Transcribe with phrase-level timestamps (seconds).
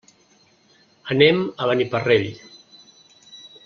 [1.17, 2.29] Anem a Beniparrell.